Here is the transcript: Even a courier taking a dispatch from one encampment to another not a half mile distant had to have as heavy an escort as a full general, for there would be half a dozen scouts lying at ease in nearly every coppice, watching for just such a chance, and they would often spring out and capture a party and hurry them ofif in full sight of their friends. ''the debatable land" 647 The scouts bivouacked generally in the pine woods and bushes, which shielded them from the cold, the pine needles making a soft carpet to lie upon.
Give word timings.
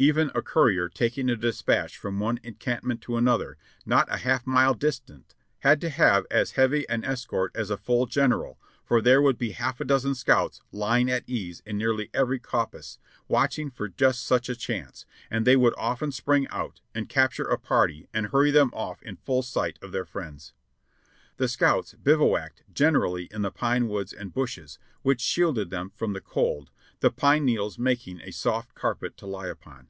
Even 0.00 0.30
a 0.32 0.42
courier 0.42 0.88
taking 0.88 1.28
a 1.28 1.34
dispatch 1.34 1.96
from 1.96 2.20
one 2.20 2.38
encampment 2.44 3.00
to 3.00 3.16
another 3.16 3.58
not 3.84 4.06
a 4.14 4.18
half 4.18 4.46
mile 4.46 4.72
distant 4.72 5.34
had 5.58 5.80
to 5.80 5.88
have 5.88 6.24
as 6.30 6.52
heavy 6.52 6.88
an 6.88 7.04
escort 7.04 7.50
as 7.56 7.68
a 7.68 7.76
full 7.76 8.06
general, 8.06 8.60
for 8.84 9.02
there 9.02 9.20
would 9.20 9.36
be 9.36 9.50
half 9.50 9.80
a 9.80 9.84
dozen 9.84 10.14
scouts 10.14 10.60
lying 10.70 11.10
at 11.10 11.28
ease 11.28 11.64
in 11.66 11.76
nearly 11.76 12.10
every 12.14 12.38
coppice, 12.38 13.00
watching 13.26 13.72
for 13.72 13.88
just 13.88 14.24
such 14.24 14.48
a 14.48 14.54
chance, 14.54 15.04
and 15.32 15.44
they 15.44 15.56
would 15.56 15.74
often 15.76 16.12
spring 16.12 16.46
out 16.48 16.80
and 16.94 17.08
capture 17.08 17.42
a 17.48 17.58
party 17.58 18.06
and 18.14 18.26
hurry 18.28 18.52
them 18.52 18.70
ofif 18.70 19.02
in 19.02 19.16
full 19.16 19.42
sight 19.42 19.80
of 19.82 19.90
their 19.90 20.06
friends. 20.06 20.52
''the 21.38 21.42
debatable 21.42 21.42
land" 21.42 21.42
647 21.42 21.42
The 21.42 21.48
scouts 21.48 21.94
bivouacked 22.04 22.62
generally 22.74 23.24
in 23.32 23.42
the 23.42 23.50
pine 23.50 23.88
woods 23.88 24.12
and 24.12 24.32
bushes, 24.32 24.78
which 25.02 25.20
shielded 25.20 25.70
them 25.70 25.90
from 25.90 26.12
the 26.12 26.20
cold, 26.20 26.70
the 27.00 27.12
pine 27.12 27.44
needles 27.44 27.78
making 27.78 28.20
a 28.22 28.32
soft 28.32 28.74
carpet 28.74 29.16
to 29.16 29.24
lie 29.24 29.46
upon. 29.46 29.86